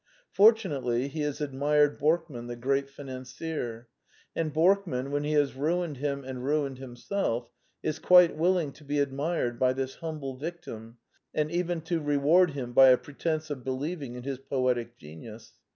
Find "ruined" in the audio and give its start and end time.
5.53-5.97, 6.43-6.79